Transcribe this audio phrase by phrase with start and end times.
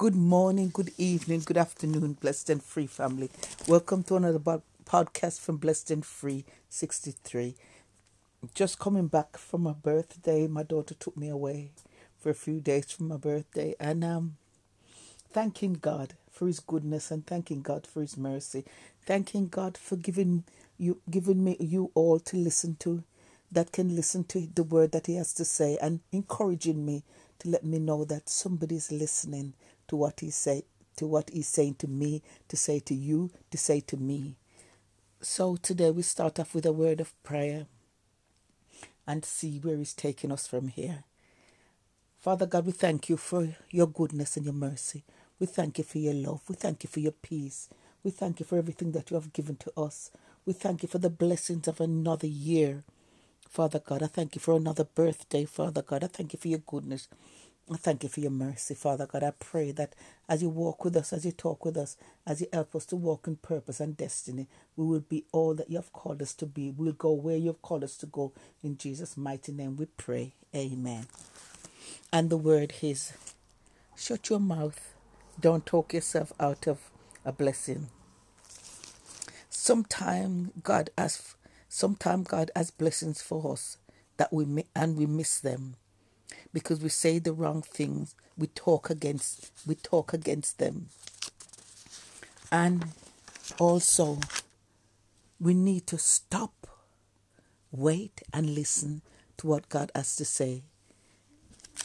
[0.00, 3.28] Good morning, good evening, good afternoon, blessed and free family.
[3.68, 7.54] Welcome to another podcast from Blessed and Free 63.
[8.54, 10.46] Just coming back from my birthday.
[10.46, 11.72] My daughter took me away
[12.18, 14.38] for a few days from my birthday and um
[15.34, 18.64] thanking God for his goodness and thanking God for his mercy.
[19.04, 20.44] Thanking God for giving
[20.78, 23.04] you giving me you all to listen to
[23.52, 27.02] that can listen to the word that he has to say and encouraging me
[27.40, 29.52] to let me know that somebody's listening
[29.90, 30.64] to what he say
[30.96, 34.36] to what he's saying to me, to say to you, to say to me.
[35.22, 37.66] So today we start off with a word of prayer
[39.06, 41.04] and see where he's taking us from here.
[42.18, 45.04] Father God, we thank you for your goodness and your mercy.
[45.40, 46.42] We thank you for your love.
[46.48, 47.68] We thank you for your peace.
[48.04, 50.10] We thank you for everything that you have given to us.
[50.46, 52.84] We thank you for the blessings of another year.
[53.48, 56.04] Father God, I thank you for another birthday, Father God.
[56.04, 57.08] I thank you for your goodness.
[57.72, 59.24] Thank you for your mercy, Father God.
[59.24, 59.94] I pray that
[60.28, 61.96] as you walk with us, as you talk with us,
[62.26, 65.70] as you help us to walk in purpose and destiny, we will be all that
[65.70, 66.70] you have called us to be.
[66.70, 68.32] We'll go where you have called us to go.
[68.62, 70.34] In Jesus' mighty name we pray.
[70.54, 71.08] Amen.
[72.12, 73.14] And the word is
[73.96, 74.94] shut your mouth.
[75.40, 76.90] Don't talk yourself out of
[77.24, 77.88] a blessing.
[79.50, 81.34] Sometime God has
[81.68, 83.78] sometime God has blessings for us
[84.18, 84.44] that we
[84.76, 85.76] and we miss them
[86.52, 88.14] because we say the wrong things.
[88.36, 90.88] We talk against we talk against them.
[92.50, 92.86] And
[93.58, 94.18] also
[95.40, 96.66] we need to stop
[97.72, 99.02] wait and listen
[99.36, 100.62] to what god has to say.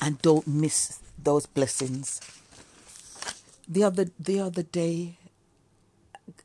[0.02, 2.19] And don't miss those blessings.
[3.67, 5.17] The other the other day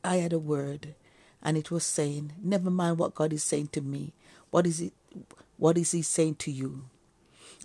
[0.03, 0.93] i had a word
[1.41, 4.13] and it was saying never mind what god is saying to me.
[4.51, 4.93] What is it
[5.57, 6.85] what is he saying to you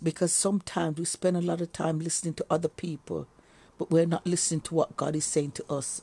[0.03, 3.27] because sometimes we spend a lot of time listening to other people,
[3.79, 6.03] but we're not listening to what God is saying to us.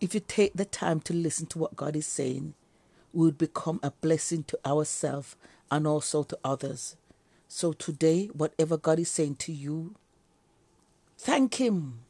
[0.00, 2.54] If you take the time to listen to what God is saying,
[3.12, 5.36] we would become a blessing to ourselves
[5.70, 6.96] and also to others.
[7.48, 9.94] So today, whatever God is saying to you,
[11.18, 12.00] thank Him.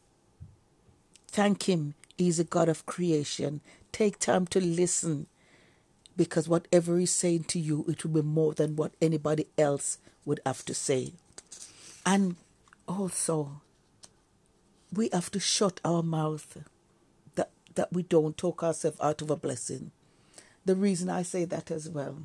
[1.28, 1.94] Thank Him.
[2.16, 3.60] He's a God of creation.
[3.92, 5.26] Take time to listen
[6.18, 10.40] because whatever He's saying to you, it will be more than what anybody else would
[10.44, 11.12] have to say.
[12.04, 12.36] And
[12.86, 13.62] also,
[14.92, 16.64] we have to shut our mouth
[17.36, 19.92] that, that we don't talk ourselves out of a blessing.
[20.64, 22.24] The reason I say that as well,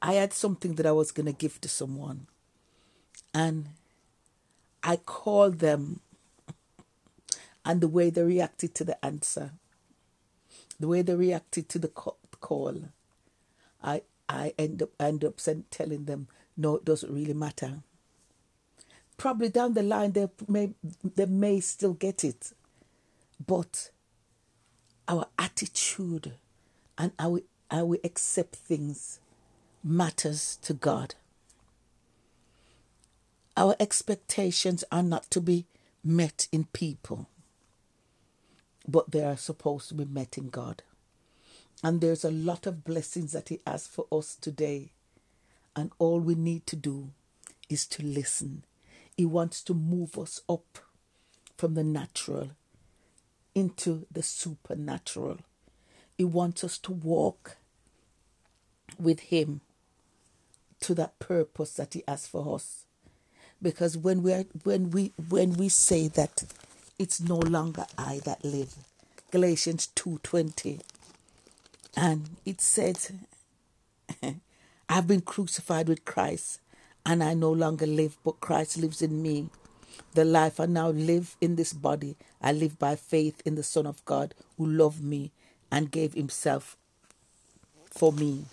[0.00, 2.28] I had something that I was going to give to someone,
[3.34, 3.70] and
[4.82, 6.00] I called them,
[7.64, 9.52] and the way they reacted to the answer,
[10.78, 11.88] the way they reacted to the
[12.40, 12.76] call,
[13.82, 15.38] I I end up end up
[15.70, 17.82] telling them no, it doesn't really matter.
[19.16, 20.74] Probably down the line they may
[21.16, 22.52] they may still get it,
[23.44, 23.90] but
[25.08, 26.34] our attitude
[26.96, 27.38] and how
[27.70, 29.20] how we accept things
[29.82, 31.14] matters to God.
[33.56, 35.66] Our expectations are not to be
[36.02, 37.28] met in people,
[38.88, 40.82] but they are supposed to be met in God.
[41.82, 44.90] And there's a lot of blessings that He has for us today
[45.76, 47.10] and all we need to do
[47.68, 48.64] is to listen.
[49.16, 50.78] He wants to move us up
[51.56, 52.50] from the natural
[53.54, 55.38] into the supernatural.
[56.18, 57.56] He wants us to walk
[58.98, 59.60] with Him
[60.80, 62.84] to that purpose that He has for us.
[63.62, 66.44] Because when we are, when we when we say that
[66.98, 68.74] it's no longer I that live,
[69.30, 70.80] Galatians two twenty,
[71.96, 73.12] and it says
[74.88, 76.60] I've been crucified with Christ,
[77.06, 79.48] and I no longer live, but Christ lives in me.
[80.14, 83.86] The life I now live in this body, I live by faith in the Son
[83.86, 85.30] of God who loved me
[85.70, 86.76] and gave himself
[87.86, 88.44] for me.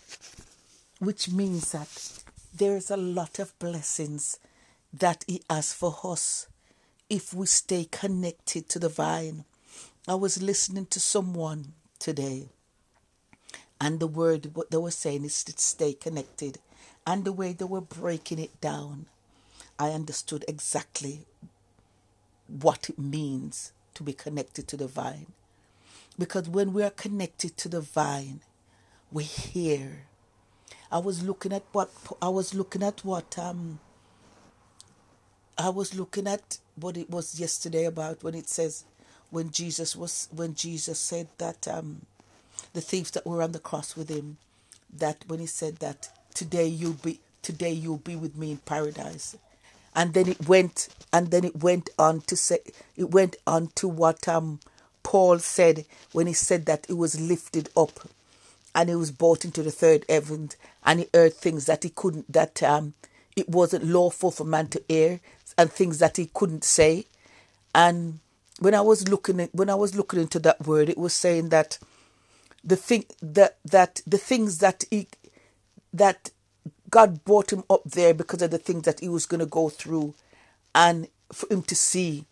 [0.99, 2.23] Which means that
[2.53, 4.39] there's a lot of blessings
[4.93, 6.47] that he has for us
[7.09, 9.45] if we stay connected to the vine.
[10.07, 12.49] I was listening to someone today
[13.79, 16.59] and the word, what they were saying is to stay connected.
[17.05, 19.05] And the way they were breaking it down,
[19.79, 21.25] I understood exactly
[22.47, 25.27] what it means to be connected to the vine.
[26.17, 28.41] Because when we are connected to the vine,
[29.11, 30.05] we hear.
[30.91, 31.91] I was looking at what
[32.21, 33.79] I was looking at what um
[35.57, 38.85] I was looking at what it was yesterday about when it says
[39.29, 42.05] when Jesus was when Jesus said that um
[42.77, 44.37] the thieves that were on the cross with him,
[44.93, 49.35] that when he said that today you'll be today you'll be with me in paradise.
[49.95, 52.59] and then it went and then it went on to say
[52.95, 54.59] it went on to what um
[55.03, 58.07] Paul said when he said that it was lifted up
[58.75, 60.49] and he was brought into the third heaven
[60.85, 62.93] and he heard things that he couldn't that um
[63.35, 65.19] it wasn't lawful for man to hear
[65.57, 67.05] and things that he couldn't say
[67.73, 68.19] and
[68.59, 71.49] when I was looking at when I was looking into that word it was saying
[71.49, 71.79] that
[72.67, 75.07] the thing that that the things that he
[75.93, 76.29] that
[76.89, 79.69] God brought him up there because of the things that he was going to go
[79.69, 80.13] through
[80.75, 82.25] and for him to see.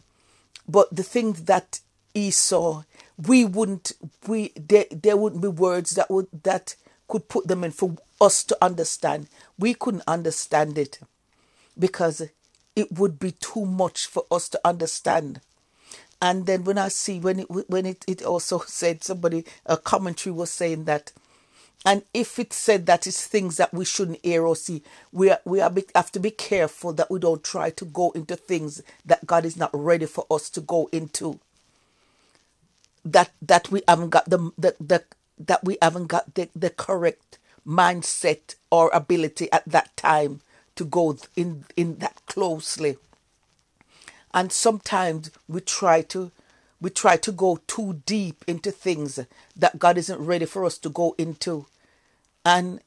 [0.67, 1.79] But the things that
[2.13, 2.83] he saw,
[3.17, 3.93] we wouldn't
[4.27, 6.75] we there, there wouldn't be words that would that
[7.07, 9.29] could put them in for us to understand.
[9.57, 10.99] We couldn't understand it
[11.79, 12.21] because
[12.75, 15.39] it would be too much for us to understand.
[16.21, 20.33] And then when I see when it when it, it also said somebody a commentary
[20.33, 21.11] was saying that
[21.85, 25.39] and if it said that it's things that we shouldn't hear or see, we are,
[25.45, 28.83] we are be, have to be careful that we don't try to go into things
[29.05, 31.39] that God is not ready for us to go into.
[33.05, 35.03] That that we haven't got the, the, the
[35.39, 40.41] that we haven't got the, the correct mindset or ability at that time
[40.75, 42.97] to go in in that closely.
[44.35, 46.31] And sometimes we try to
[46.81, 49.17] we try to go too deep into things
[49.55, 51.67] that God isn't ready for us to go into.
[52.45, 52.81] And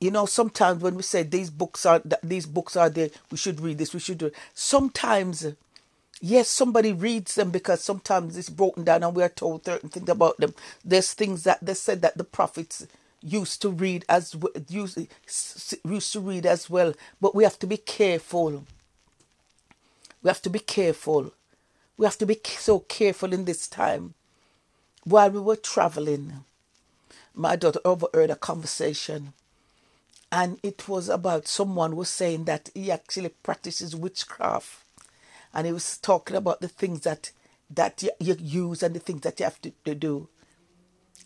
[0.00, 3.60] you know, sometimes when we say these books are these books are there, we should
[3.60, 4.34] read this, we should do it.
[4.54, 5.46] Sometimes,
[6.20, 10.08] yes, somebody reads them because sometimes it's broken down and we are told certain things
[10.08, 10.54] about them.
[10.84, 12.86] There's things that they said that the prophets
[13.20, 14.36] used to read as
[14.68, 14.98] used
[15.84, 18.64] used to read as well, but we have to be careful.
[20.22, 21.32] We have to be careful.
[21.96, 24.14] We have to be so careful in this time.
[25.04, 26.44] While we were traveling,
[27.34, 29.32] my daughter overheard a conversation
[30.32, 34.84] and it was about someone was saying that he actually practices witchcraft
[35.52, 37.30] and he was talking about the things that
[37.70, 40.28] that you, you use and the things that you have to, to do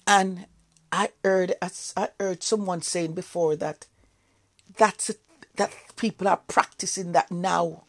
[0.07, 0.47] and
[0.93, 1.55] i heard
[1.97, 3.87] i heard someone saying before that
[4.77, 5.15] that's a,
[5.55, 7.85] that people are practicing that now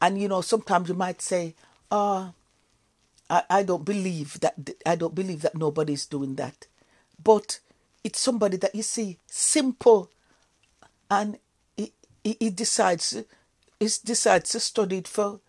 [0.00, 1.54] and you know sometimes you might say
[1.90, 2.32] oh
[3.28, 4.54] I, I don't believe that
[4.86, 6.66] i don't believe that nobody's doing that.
[7.22, 7.60] But
[8.02, 10.10] it's somebody that you see simple
[11.10, 11.38] and
[11.76, 11.92] he,
[12.24, 13.10] he, he decides
[13.78, 15.40] he decides to study it for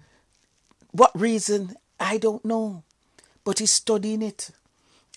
[0.92, 1.76] what reason?
[2.00, 2.84] I don't know.
[3.44, 4.52] But he's studying it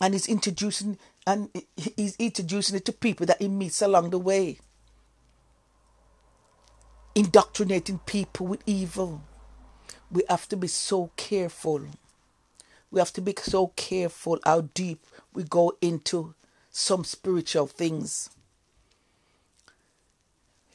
[0.00, 1.50] and he's introducing and
[1.96, 4.58] he's introducing it to people that he meets along the way
[7.14, 9.22] indoctrinating people with evil
[10.10, 11.86] we have to be so careful
[12.94, 16.34] we have to be so careful how deep we go into
[16.70, 18.30] some spiritual things.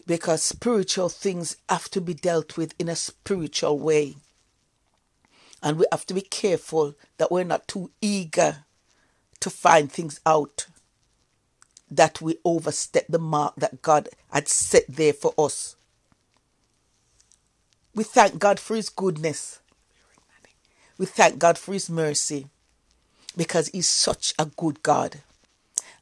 [0.06, 4.18] Because spiritual things have to be dealt with in a spiritual way.
[5.63, 8.65] And we have to be careful that we're not too eager
[9.39, 10.68] to find things out,
[11.89, 15.77] that we overstep the mark that God had set there for us.
[17.95, 19.59] We thank God for His goodness.
[20.97, 22.47] We thank God for His mercy
[23.36, 25.19] because He's such a good God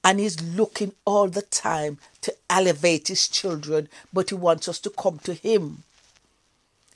[0.08, 4.90] and he's looking all the time to elevate his children, but he wants us to
[4.90, 5.84] come to him.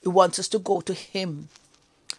[0.01, 1.49] He wants us to go to him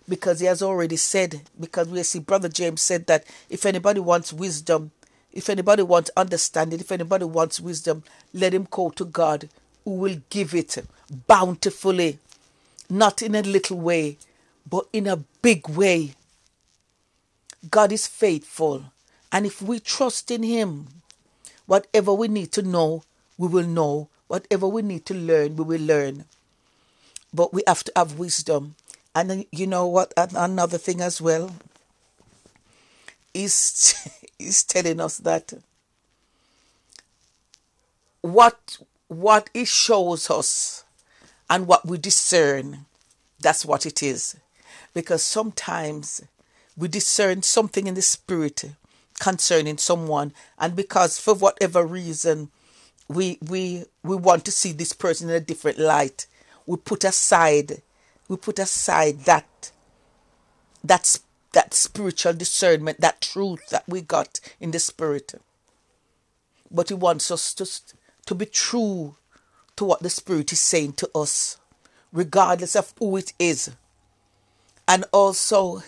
[0.07, 4.35] because he has already said, because we see Brother James said that if anybody wants
[4.35, 4.91] wisdom,
[5.33, 8.03] if anybody wants understanding, if anybody wants wisdom,
[8.35, 9.49] let him go to God
[9.87, 10.77] who will give it
[11.27, 12.19] bountifully,
[12.93, 14.19] not in a little way,
[14.69, 16.15] but in a big way.
[17.71, 18.85] God is faithful.
[19.33, 20.89] And if we trust in Him,
[21.67, 23.03] whatever we need to know,
[23.39, 24.09] we will know.
[24.29, 26.27] Whatever we need to learn, we will learn.
[27.33, 28.75] But we have to have wisdom.
[29.15, 30.13] And you know what?
[30.17, 31.55] Another thing as well
[33.33, 33.95] is
[34.39, 35.53] is telling us that
[38.21, 40.82] what what it shows us
[41.53, 42.87] and what we discern,
[43.39, 44.37] that's what it is.
[44.95, 46.23] Because sometimes
[46.79, 48.65] we discern something in the spirit
[49.21, 52.51] concerning someone and because for whatever reason
[53.07, 56.27] we we we want to see this person in a different light
[56.67, 57.83] we put aside
[58.29, 59.71] we put aside that
[60.83, 61.21] that's
[61.53, 65.35] that spiritual discernment that truth that we got in the spirit
[66.71, 67.69] but he wants us to
[68.27, 69.15] to be true
[69.83, 71.59] to what the spirit is saying to us
[72.13, 73.69] regardless of who it is
[74.87, 75.83] and also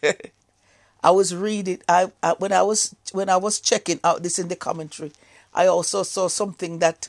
[1.02, 1.80] I was reading.
[1.88, 5.10] I, I when I was when I was checking out this in the commentary,
[5.52, 7.08] I also saw something that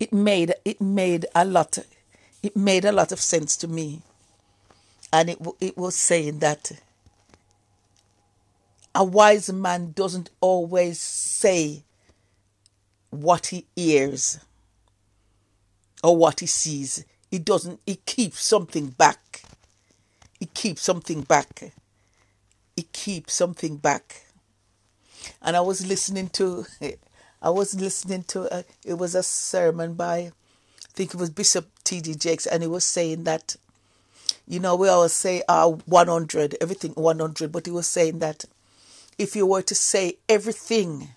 [0.00, 1.78] it made it made a lot.
[2.42, 4.02] it made a lot of sense to me.
[5.12, 6.72] And it, it was saying that
[8.92, 11.84] a wise man doesn't always say
[13.10, 14.40] what he hears
[16.04, 17.02] or what he sees.
[17.30, 19.42] He doesn't, he keeps something back.
[20.38, 21.72] He keeps something back.
[22.76, 24.26] He keeps something back.
[25.40, 26.66] And I was listening to,
[27.42, 30.32] I was listening to, a, it was a sermon by, I
[30.92, 32.16] think it was Bishop T.D.
[32.16, 33.56] Jakes, and he was saying that,
[34.46, 38.44] you know, we always say uh, 100, everything 100, but he was saying that
[39.16, 41.08] if you were to say everything,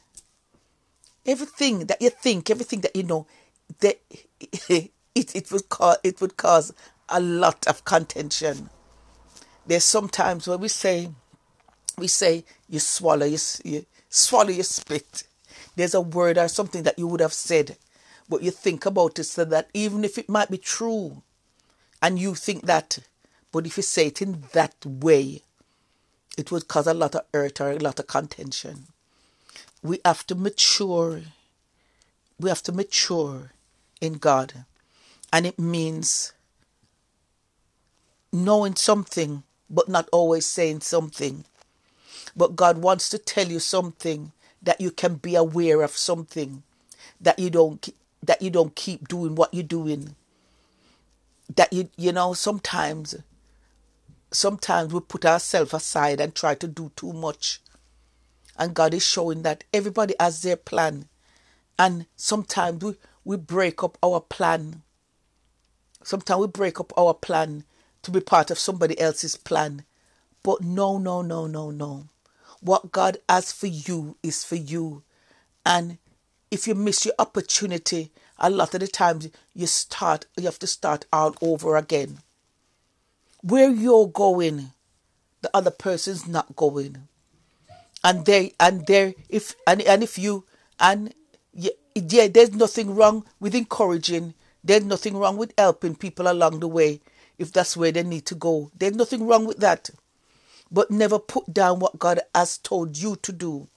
[1.25, 3.27] everything that you think, everything that you know,
[3.79, 3.99] that
[4.69, 6.73] it, it would cause it would cause
[7.09, 8.69] a lot of contention.
[9.65, 11.09] There's sometimes when we say
[11.97, 15.23] we say you swallow you, you swallow your spit.
[15.75, 17.77] There's a word or something that you would have said,
[18.29, 21.21] but you think about it so that even if it might be true,
[22.01, 22.99] and you think that,
[23.51, 25.41] but if you say it in that way,
[26.37, 28.87] it would cause a lot of hurt or a lot of contention.
[29.81, 31.21] We have to mature.
[32.39, 33.51] We have to mature
[34.01, 34.65] in God.
[35.31, 36.33] And it means
[38.31, 41.45] knowing something, but not always saying something.
[42.35, 46.63] But God wants to tell you something that you can be aware of something
[47.21, 47.89] that you don't
[48.23, 50.15] that you don't keep doing what you're doing.
[51.55, 53.15] That you you know sometimes
[54.31, 57.61] sometimes we put ourselves aside and try to do too much.
[58.57, 61.07] And God is showing that everybody has their plan.
[61.79, 62.95] And sometimes we,
[63.27, 64.83] we break up our plan.
[66.01, 67.65] Sometimes we break up our plan
[68.03, 69.83] to be part of somebody else's plan.
[70.43, 72.07] But no, no, no, no, no.
[72.61, 75.03] What God has for you is for you.
[75.65, 75.97] And
[76.51, 80.67] if you miss your opportunity, a lot of the times you start you have to
[80.67, 82.19] start all over again.
[83.41, 84.71] Where you're going,
[85.41, 87.09] the other person's not going.
[88.05, 90.45] And they and there if and, and if you
[90.79, 91.13] and
[91.97, 94.33] yeah, there's nothing wrong with encouraging.
[94.63, 97.01] There's nothing wrong with helping people along the way
[97.37, 98.71] if that's where they need to go.
[98.77, 99.89] There's nothing wrong with that
[100.71, 103.67] but never put down what God has told you to do.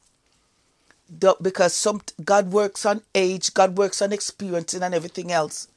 [1.41, 5.69] Because some God works on age, God works on experiencing and everything else.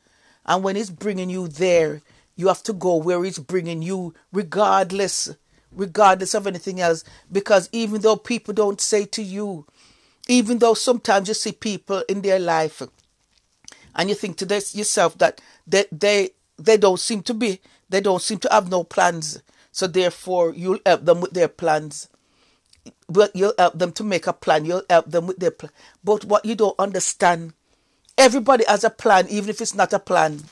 [0.45, 2.01] And when He's bringing you there,
[2.35, 5.29] you have to go where He's bringing you, regardless,
[5.71, 7.03] regardless of anything else.
[7.31, 9.65] Because even though people don't say to you,
[10.27, 12.81] even though sometimes you see people in their life,
[13.95, 18.01] and you think to this yourself that they they they don't seem to be, they
[18.01, 19.41] don't seem to have no plans
[19.73, 22.07] so therefore, you'll help them with their plans.
[23.09, 24.65] But you'll help them to make a plan.
[24.65, 25.71] You'll help them with their plan.
[26.03, 27.53] But what you don't understand,
[28.15, 30.43] everybody has a plan, even if it's not a plan.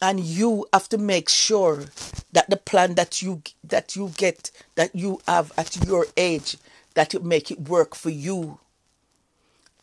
[0.00, 1.84] And you have to make sure
[2.32, 6.56] that the plan that you that you get, that you have at your age,
[6.98, 8.58] that you make it work for you.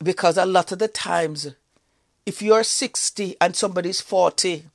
[0.04, 1.56] Because a lot of the times,
[2.26, 4.66] if you're 60 and somebody's 40,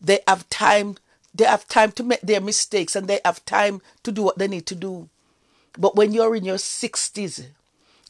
[0.00, 0.96] they have time
[1.34, 4.46] they have time to make their mistakes and they have time to do what they
[4.46, 5.08] need to do.
[5.76, 7.46] But when you're in your 60s,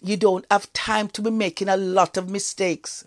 [0.02, 3.07] you don't have time to be making a lot of mistakes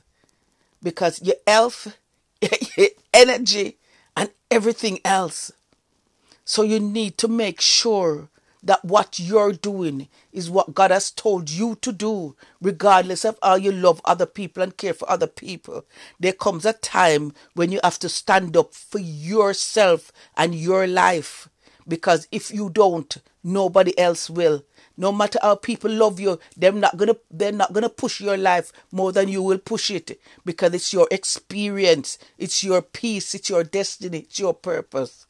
[0.81, 1.95] because your health,
[2.77, 3.77] your energy,
[4.17, 5.51] and everything else.
[6.43, 8.29] So you need to make sure
[8.65, 13.55] that what you're doing is what God has told you to do, regardless of how
[13.55, 15.85] you love other people and care for other people.
[16.19, 21.47] There comes a time when you have to stand up for yourself and your life.
[21.87, 24.65] Because if you don't, nobody else will.
[24.97, 28.71] No matter how people love you, they're not gonna they're not gonna push your life
[28.91, 33.63] more than you will push it because it's your experience, it's your peace, it's your
[33.63, 35.27] destiny, it's your purpose.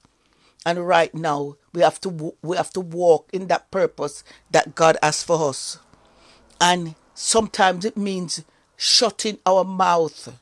[0.65, 4.97] And right now, we have to we have to walk in that purpose that God
[5.03, 5.77] has for us.
[6.59, 8.43] And sometimes it means
[8.75, 10.39] shutting our mouth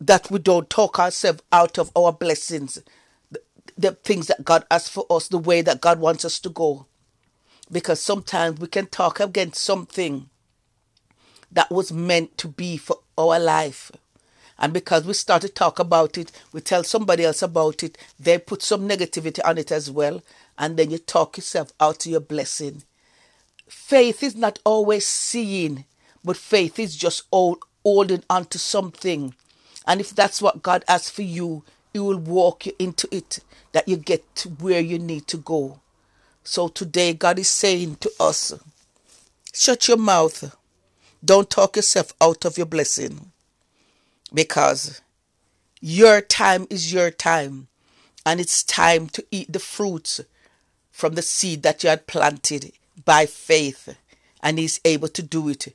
[0.00, 2.82] that we don't talk ourselves out of our blessings,
[3.30, 3.40] the,
[3.78, 6.86] the things that God has for us, the way that God wants us to go.
[7.70, 10.28] Because sometimes we can talk against something
[11.50, 13.90] that was meant to be for our life.
[14.58, 18.38] And because we start to talk about it, we tell somebody else about it, they
[18.38, 20.22] put some negativity on it as well.
[20.58, 22.82] And then you talk yourself out to your blessing.
[23.68, 25.84] Faith is not always seeing,
[26.24, 29.34] but faith is just holding on to something.
[29.86, 33.40] And if that's what God has for you, He will walk you into it,
[33.72, 35.80] that you get to where you need to go.
[36.44, 38.54] So today, God is saying to us,
[39.52, 40.56] shut your mouth.
[41.24, 43.32] Don't talk yourself out of your blessing
[44.32, 45.00] because
[45.80, 47.68] Your time is your time,
[48.24, 50.22] and it's time to eat the fruits
[50.90, 52.72] from the seed that you had planted
[53.04, 53.96] by faith.
[54.42, 55.74] And He's able to do it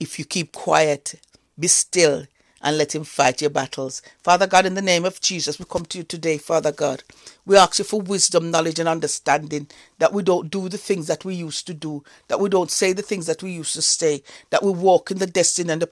[0.00, 1.14] if you keep quiet,
[1.58, 2.26] be still,
[2.60, 4.02] and let Him fight your battles.
[4.22, 7.04] Father God, in the name of Jesus, we come to you today, Father God.
[7.46, 9.68] We ask you for wisdom, knowledge, and understanding
[9.98, 12.92] that we don't do the things that we used to do, that we don't say
[12.92, 15.90] the things that we used to say, that we walk in the destiny and the,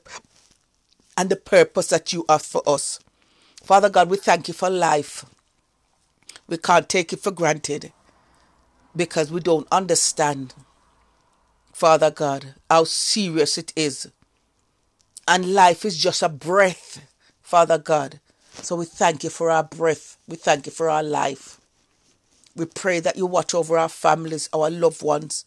[1.16, 3.00] and the purpose that you have for us.
[3.62, 5.24] Father God, we thank you for life.
[6.48, 7.92] We can't take it for granted
[8.94, 10.54] because we don't understand,
[11.72, 14.10] Father God, how serious it is.
[15.26, 17.06] And life is just a breath,
[17.42, 18.20] Father God.
[18.52, 20.16] So we thank you for our breath.
[20.28, 21.60] We thank you for our life.
[22.54, 25.44] We pray that you watch over our families, our loved ones,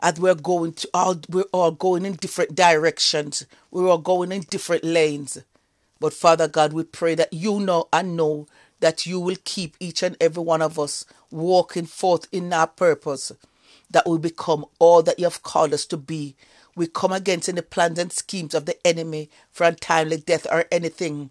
[0.00, 3.46] as we're going to all we're all going in different directions.
[3.70, 5.38] We're all going in different lanes.
[6.00, 8.46] But Father God, we pray that you know and know
[8.80, 13.32] that you will keep each and every one of us walking forth in our purpose,
[13.90, 16.36] that we become all that you have called us to be.
[16.76, 21.30] We come against any plans and schemes of the enemy for untimely death or anything.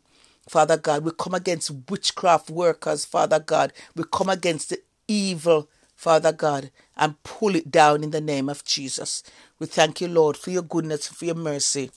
[0.50, 3.72] Father God, we come against witchcraft workers, Father God.
[3.96, 8.64] We come against the evil, Father God, and pull it down in the name of
[8.64, 9.24] Jesus.
[9.60, 11.92] We thank you, Lord, for your goodness, for your mercy.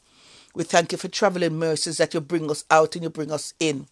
[0.54, 3.52] We thank you for traveling mercies that you bring us out and you bring us
[3.60, 3.86] in.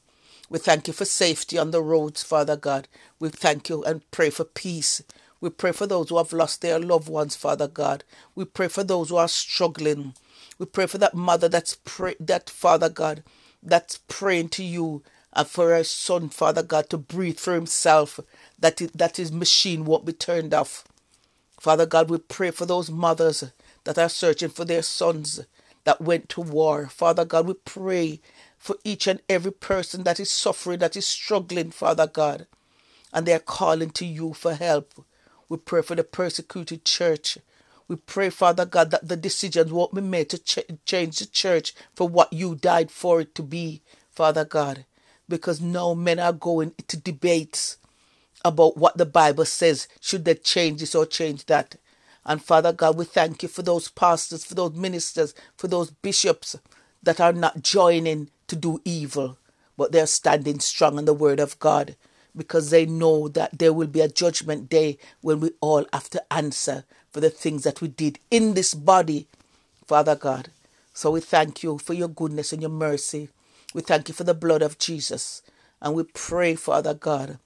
[0.49, 2.89] We thank you for safety on the roads, Father God.
[3.21, 5.03] We thank you and pray for peace.
[5.43, 8.03] We pray for those who have lost their loved ones, Father God.
[8.35, 10.15] We pray for those who are struggling.
[10.59, 13.23] We pray for that mother that's pray that Father God
[13.63, 15.03] that's praying to you
[15.39, 18.19] and for her son, Father God, to breathe for himself,
[18.59, 20.85] that it, that his machine won't be turned off.
[21.61, 23.45] Father God, we pray for those mothers
[23.85, 25.41] that are searching for their sons
[25.85, 26.89] that went to war.
[26.89, 28.21] Father God, we pray
[28.59, 32.49] for each and every person that is suffering, that is struggling, Father God,
[33.13, 34.93] and they are calling to you for help.
[35.49, 37.39] We pray for the persecuted church.
[37.87, 41.75] We pray, Father God, that the decisions won't be made to ch- change the church
[41.95, 44.85] for what you died for it to be, Father God,
[45.29, 47.77] because now men are going to debates
[48.45, 49.89] about what the Bible says.
[50.01, 51.77] Should they change this or change that?
[52.25, 56.57] And Father God, we thank you for those pastors, for those ministers, for those bishops
[57.03, 59.39] that are not joining to do evil,
[59.77, 61.97] but they're standing strong in the word of God
[62.37, 66.33] because they know that there will be a judgment day when we all have to
[66.33, 69.27] answer for the things that we did in this body,
[69.87, 70.51] Father God.
[70.93, 73.29] So we thank you for your goodness and your mercy.
[73.75, 75.43] We thank you for the blood of Jesus.
[75.81, 77.39] And we pray, Father God,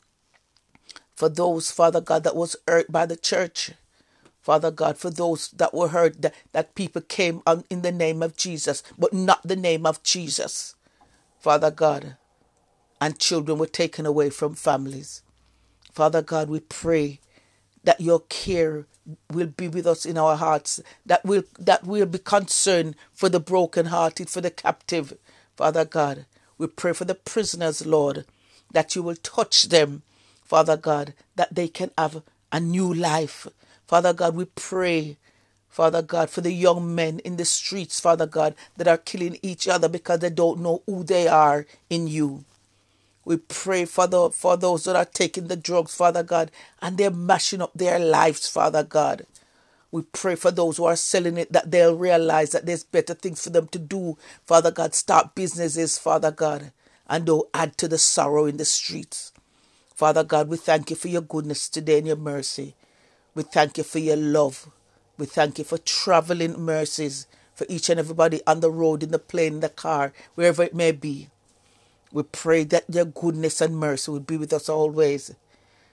[1.15, 3.73] for those, Father God, that was hurt by the church.
[4.41, 8.23] Father God, for those that were hurt, that, that people came on in the name
[8.23, 10.75] of Jesus, but not the name of Jesus.
[11.39, 12.17] Father God,
[13.01, 15.23] and children were taken away from families.
[15.93, 17.21] Father God, we pray
[17.85, 18.87] that your care
[19.31, 23.41] will be with us in our hearts, that we'll, that we'll be concerned for the
[23.41, 25.17] brokenhearted, for the captive.
[25.57, 26.27] Father God,
[26.59, 28.25] we pray for the prisoners, Lord,
[28.73, 30.03] that you will touch them,
[30.45, 33.47] Father God, that they can have a new life.
[33.87, 35.19] Father God, we pray,
[35.69, 39.69] Father God, for the young men in the streets, Father God, that are killing each
[39.69, 42.45] other because they don't know who they are in you.
[43.25, 47.11] We pray for, the, for those that are taking the drugs, Father God, and they're
[47.11, 49.27] mashing up their lives, Father God.
[49.93, 53.45] We pray for those who are selling it that they'll realize that there's better things
[53.45, 54.95] for them to do, Father God.
[54.95, 56.73] Start businesses, Father God,
[57.09, 59.33] and don't add to the sorrow in the streets.
[59.95, 62.75] Father God, we thank you for your goodness today and your mercy.
[63.35, 64.71] We thank you for your love.
[65.19, 69.19] We thank you for traveling mercies for each and everybody on the road, in the
[69.19, 71.29] plane, in the car, wherever it may be.
[72.13, 75.35] We pray that your goodness and mercy will be with us always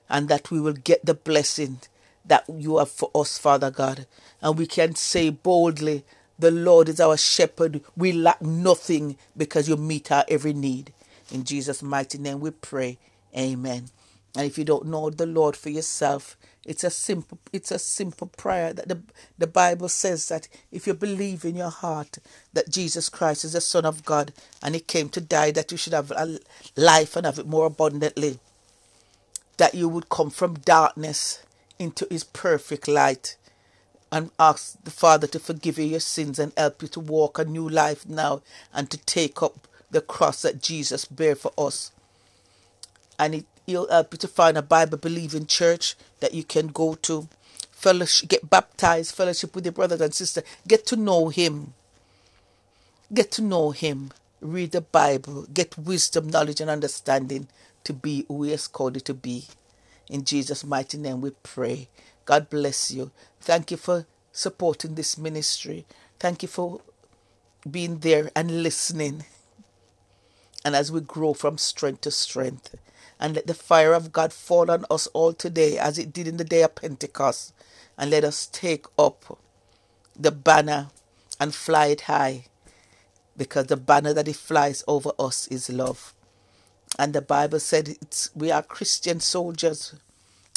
[0.09, 1.79] and that we will get the blessing
[2.25, 4.05] that you have for us, Father God.
[4.41, 6.05] And we can say boldly,
[6.37, 7.81] The Lord is our shepherd.
[7.95, 10.93] We lack nothing because you meet our every need.
[11.31, 12.97] In Jesus' mighty name we pray.
[13.37, 13.89] Amen.
[14.35, 18.27] And if you don't know the Lord for yourself, it's a simple it's a simple
[18.27, 19.01] prayer that the,
[19.37, 22.19] the Bible says that if you believe in your heart
[22.53, 25.77] that Jesus Christ is the Son of God and He came to die that you
[25.77, 26.39] should have a
[26.75, 28.39] life and have it more abundantly,
[29.57, 31.43] that you would come from darkness
[31.79, 33.37] into His perfect light
[34.11, 37.45] and ask the Father to forgive you your sins and help you to walk a
[37.45, 38.41] new life now
[38.73, 41.91] and to take up the cross that Jesus bare for us.
[43.17, 47.27] And He'll help you to find a Bible believing church that you can go to.
[47.71, 50.43] Fellowship, get baptized, fellowship with your brothers and sisters.
[50.67, 51.73] Get to know Him.
[53.13, 54.11] Get to know Him.
[54.41, 57.47] read the Bible, get wisdom, knowledge, and understanding
[57.83, 59.45] to be who He has called you to be.
[60.09, 61.87] In Jesus' mighty name we pray.
[62.25, 63.11] God bless you.
[63.39, 65.85] Thank you for supporting this ministry.
[66.19, 66.81] Thank you for
[67.69, 69.25] being there and listening.
[70.65, 72.75] And as we grow from strength to strength,
[73.19, 76.37] and let the fire of God fall on us all today as it did in
[76.37, 77.53] the day of Pentecost,
[77.97, 79.39] and let us take up
[80.17, 80.87] the banner
[81.39, 82.45] and fly it high
[83.35, 86.13] because the banner that it flies over us is love.
[86.99, 87.95] And the Bible said
[88.35, 89.95] we are Christian soldiers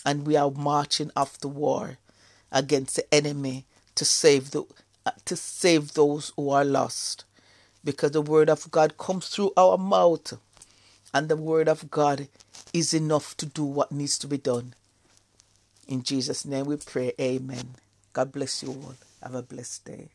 [0.05, 1.99] and we are marching off the war
[2.51, 4.65] against the enemy to save the
[5.25, 7.25] to save those who are lost
[7.85, 10.37] because the word of God comes through our mouth
[11.15, 12.27] and the word of God
[12.73, 14.75] is enough to do what needs to be done.
[15.87, 17.77] In Jesus' name we pray, Amen.
[18.13, 18.95] God bless you all.
[19.23, 20.09] Have a blessed day.